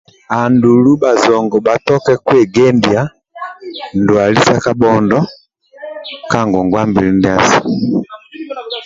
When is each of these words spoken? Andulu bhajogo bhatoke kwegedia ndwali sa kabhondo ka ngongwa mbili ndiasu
Andulu 0.41 0.89
bhajogo 1.01 1.55
bhatoke 1.67 2.13
kwegedia 2.25 3.01
ndwali 3.99 4.39
sa 4.47 4.55
kabhondo 4.63 5.19
ka 6.31 6.39
ngongwa 6.47 6.81
mbili 6.89 7.11
ndiasu 7.17 7.61